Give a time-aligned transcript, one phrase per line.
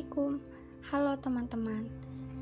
[0.00, 0.40] Assalamualaikum.
[0.88, 1.84] Halo teman-teman.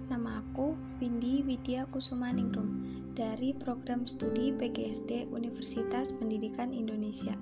[0.07, 2.87] Nama aku Windy Widya Kusumaningrum
[3.19, 7.35] Dari program studi PGSD Universitas Pendidikan Indonesia.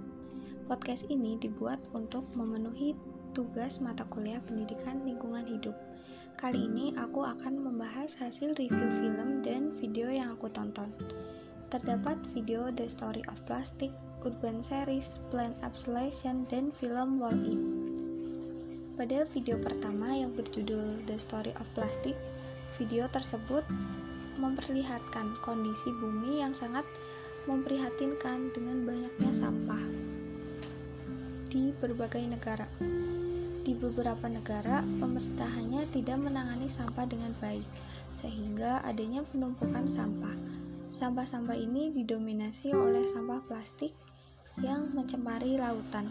[0.73, 2.97] Podcast ini dibuat untuk memenuhi
[3.37, 5.77] tugas mata kuliah pendidikan lingkungan hidup.
[6.41, 10.97] Kali ini aku akan membahas hasil review film dan video yang aku tonton.
[11.69, 13.93] Terdapat video The Story of Plastic,
[14.25, 17.86] Urban Series, Plant Absolation, dan film Wall-E
[18.97, 22.17] pada video pertama yang berjudul The Story of Plastic,
[22.81, 23.61] video tersebut
[24.41, 26.89] memperlihatkan kondisi bumi yang sangat
[27.45, 29.85] memprihatinkan dengan banyaknya sampah
[31.53, 32.65] di berbagai negara.
[33.69, 37.69] Di beberapa negara, pemerintahannya tidak menangani sampah dengan baik,
[38.09, 40.33] sehingga adanya penumpukan sampah.
[40.89, 43.93] Sampah-sampah ini didominasi oleh sampah plastik
[44.65, 46.09] yang mencemari lautan.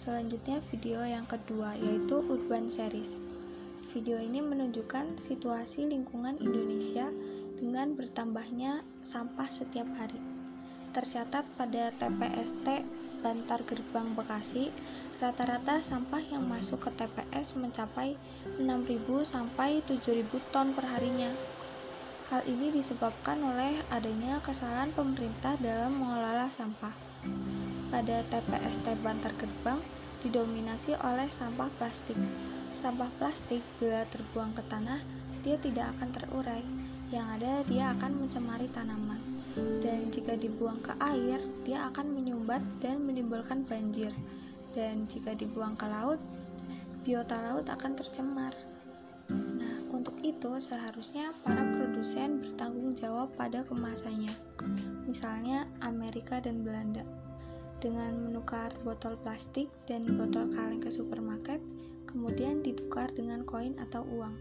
[0.00, 3.12] Selanjutnya video yang kedua yaitu Urban Series.
[3.92, 7.12] Video ini menunjukkan situasi lingkungan Indonesia
[7.60, 10.16] dengan bertambahnya sampah setiap hari.
[10.96, 12.80] Tercatat pada TPST
[13.20, 14.72] Bantar Gerbang Bekasi,
[15.20, 18.16] rata-rata sampah yang masuk ke TPS mencapai
[18.56, 21.28] 6.000 sampai 7.000 ton per harinya.
[22.30, 26.94] Hal ini disebabkan oleh adanya kesalahan pemerintah dalam mengelola sampah
[27.90, 29.82] pada TPST Bantar Gerbang
[30.22, 32.14] didominasi oleh sampah plastik.
[32.70, 35.02] Sampah plastik bila terbuang ke tanah,
[35.42, 36.62] dia tidak akan terurai.
[37.10, 39.18] Yang ada, dia akan mencemari tanaman.
[39.82, 44.14] Dan jika dibuang ke air, dia akan menyumbat dan menimbulkan banjir.
[44.70, 46.22] Dan jika dibuang ke laut,
[47.02, 48.69] biota laut akan tercemar.
[50.40, 54.32] Itu seharusnya para produsen bertanggung jawab pada kemasannya.
[55.04, 57.04] Misalnya Amerika dan Belanda
[57.84, 61.60] dengan menukar botol plastik dan botol kaleng ke supermarket,
[62.08, 64.32] kemudian ditukar dengan koin atau uang.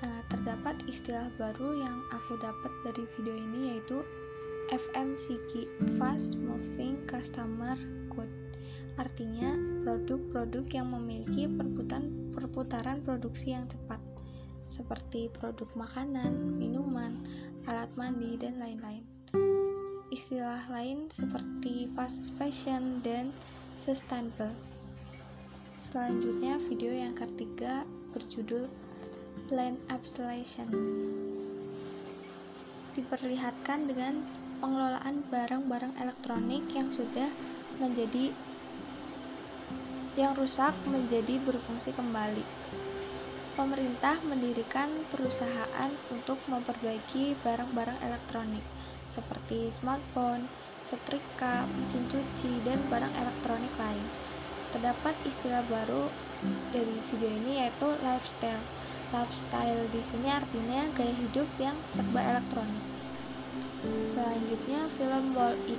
[0.00, 4.00] Uh, terdapat istilah baru yang aku dapat dari video ini yaitu
[4.72, 5.68] FMCG
[6.00, 7.76] (Fast Moving Customer
[8.08, 8.32] Good).
[8.96, 9.52] Artinya,
[9.84, 11.44] produk-produk yang memiliki
[12.32, 14.00] perputaran produksi yang cepat,
[14.66, 17.20] seperti produk makanan, minuman,
[17.68, 19.14] alat mandi, dan lain-lain
[20.14, 23.34] istilah lain seperti fast fashion dan
[23.74, 24.54] sustainable.
[25.82, 27.82] Selanjutnya video yang ketiga
[28.14, 28.70] berjudul
[29.50, 30.70] Plan Absolation.
[32.94, 34.22] Diperlihatkan dengan
[34.62, 37.26] pengelolaan barang-barang elektronik yang sudah
[37.82, 38.30] menjadi
[40.14, 42.46] yang rusak menjadi berfungsi kembali.
[43.54, 48.66] Pemerintah mendirikan perusahaan untuk memperbaiki barang-barang elektronik
[49.06, 50.42] seperti smartphone,
[50.82, 54.02] setrika, mesin cuci, dan barang elektronik lain.
[54.74, 56.10] Terdapat istilah baru
[56.74, 58.58] dari video ini yaitu lifestyle.
[59.14, 62.82] Lifestyle di sini artinya gaya hidup yang serba elektronik.
[64.10, 65.78] Selanjutnya film Wall-E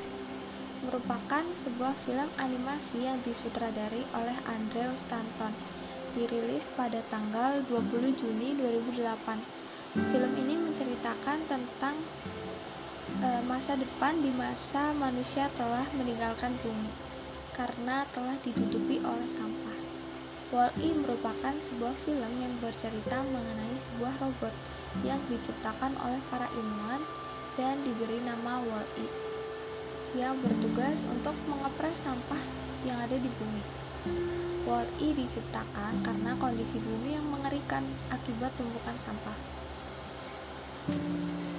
[0.88, 5.52] merupakan sebuah film animasi yang disutradari oleh Andrew Stanton
[6.16, 9.36] dirilis pada tanggal 20 Juni 2008.
[9.96, 11.96] Film ini menceritakan tentang
[13.20, 16.92] e, masa depan di masa manusia telah meninggalkan bumi
[17.60, 19.78] karena telah ditutupi oleh sampah.
[20.56, 24.56] Wall-E merupakan sebuah film yang bercerita mengenai sebuah robot
[25.04, 27.04] yang diciptakan oleh para ilmuwan
[27.60, 29.08] dan diberi nama Wall-E
[30.16, 32.40] yang bertugas untuk mengepres sampah
[32.88, 33.85] yang ada di bumi.
[34.66, 39.38] Wall-E diciptakan karena kondisi bumi yang mengerikan akibat tumpukan sampah.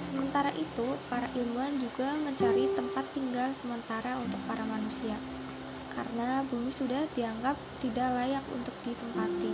[0.07, 5.15] Sementara itu, para ilmuwan juga mencari tempat tinggal sementara untuk para manusia,
[5.95, 9.51] karena bumi sudah dianggap tidak layak untuk ditempati.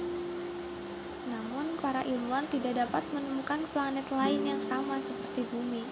[1.29, 5.85] Namun, para ilmuwan tidak dapat menemukan planet lain yang sama seperti bumi,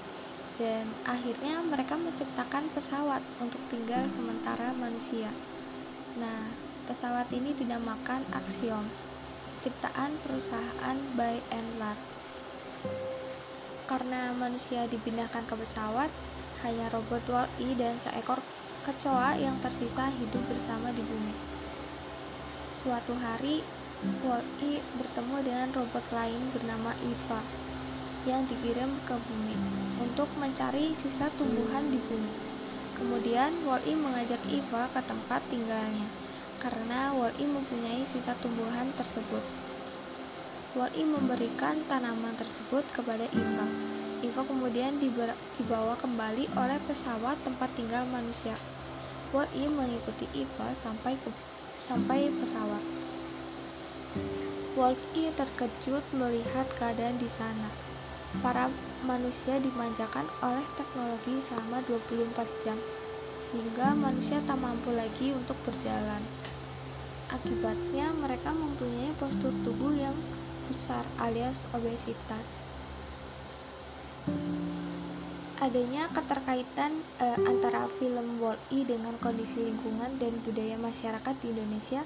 [0.57, 5.29] dan akhirnya mereka menciptakan pesawat untuk tinggal sementara manusia.
[6.19, 8.85] Nah, pesawat ini dinamakan Axiom,
[9.61, 12.21] ciptaan perusahaan by and large
[13.91, 16.07] karena manusia dipindahkan ke pesawat,
[16.63, 18.39] hanya robot Wall-E dan seekor
[18.87, 21.35] kecoa yang tersisa hidup bersama di bumi.
[22.71, 23.59] Suatu hari,
[24.23, 27.43] Wall-E bertemu dengan robot lain bernama Eva
[28.31, 29.59] yang dikirim ke bumi
[29.99, 32.31] untuk mencari sisa tumbuhan di bumi.
[32.95, 36.07] Kemudian, Wall-E mengajak Eva ke tempat tinggalnya
[36.61, 39.41] karena Wall-E mempunyai sisa tumbuhan tersebut.
[40.77, 43.67] Wall-E memberikan tanaman tersebut kepada Eva.
[44.21, 48.53] Eva kemudian dibawa kembali oleh pesawat tempat tinggal manusia.
[49.33, 51.33] Wall-E mengikuti Eva sampai ke
[51.81, 52.83] sampai pesawat.
[54.77, 57.67] Wolf-E terkejut melihat keadaan di sana.
[58.39, 58.71] Para
[59.03, 62.79] manusia dimanjakan oleh teknologi selama 24 jam,
[63.51, 66.23] hingga manusia tak mampu lagi untuk berjalan.
[67.31, 70.11] Akibatnya, mereka mempunyai postur tubuh yang
[70.67, 72.59] besar alias obesitas.
[75.63, 82.03] Adanya keterkaitan eh, antara film Wall-E dengan kondisi lingkungan dan budaya masyarakat di Indonesia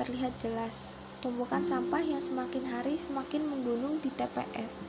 [0.00, 0.88] terlihat jelas.
[1.20, 4.88] Tumpukan sampah yang semakin hari semakin menggunung di TPS.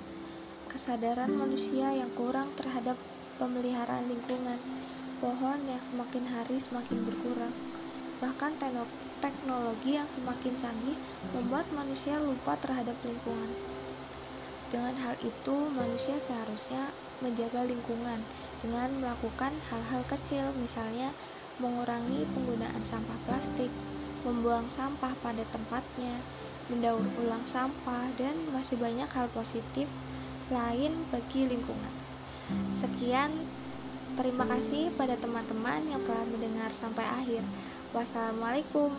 [0.71, 2.95] Kesadaran manusia yang kurang terhadap
[3.35, 4.63] pemeliharaan lingkungan.
[5.19, 7.72] Pohon yang semakin hari semakin berkurang.
[8.23, 8.55] Bahkan
[9.19, 10.95] teknologi yang semakin canggih
[11.35, 13.51] membuat manusia lupa terhadap lingkungan.
[14.71, 16.87] Dengan hal itu, manusia seharusnya
[17.19, 18.23] menjaga lingkungan
[18.63, 21.11] dengan melakukan hal-hal kecil, misalnya
[21.59, 23.69] mengurangi penggunaan sampah plastik,
[24.23, 26.15] membuang sampah pada tempatnya,
[26.71, 29.91] mendaur ulang sampah, dan masih banyak hal positif
[30.47, 31.93] lain bagi lingkungan.
[32.71, 33.31] Sekian,
[34.15, 37.43] terima kasih pada teman-teman yang telah mendengar sampai akhir.
[37.93, 38.91] Wassalamualaikum.